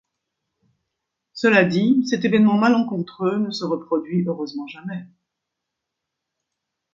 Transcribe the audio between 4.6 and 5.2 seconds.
jamais.